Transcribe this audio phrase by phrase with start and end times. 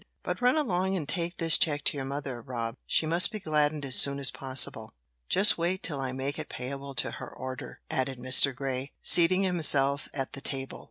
[0.23, 3.85] But run along and take this check to your mother, Rob; she must be gladdened
[3.85, 4.95] as soon as possible.
[5.29, 8.55] Just wait till I make it payable to her order," added Mr.
[8.55, 10.79] Grey, seating himself at the table.